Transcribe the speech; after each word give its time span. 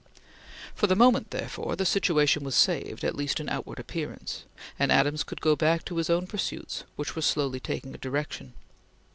For 0.73 0.87
the 0.87 0.95
moment, 0.95 1.29
therefore, 1.29 1.75
the 1.75 1.85
situation 1.85 2.43
was 2.43 2.55
saved, 2.55 3.03
at 3.03 3.13
least 3.13 3.39
in 3.39 3.47
outward 3.47 3.77
appearance, 3.77 4.45
and 4.79 4.91
Adams 4.91 5.23
could 5.23 5.41
go 5.41 5.55
back 5.55 5.85
to 5.85 5.97
his 5.97 6.09
own 6.09 6.25
pursuits 6.25 6.85
which 6.95 7.15
were 7.15 7.21
slowly 7.21 7.59
taking 7.59 7.93
a 7.93 7.99
direction. 7.99 8.53